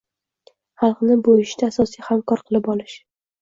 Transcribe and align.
xalqni 0.83 1.17
bu 1.27 1.35
ishda 1.41 1.69
asosiy 1.73 2.05
hamkor 2.09 2.43
qilib 2.49 2.73
olish 2.77 2.99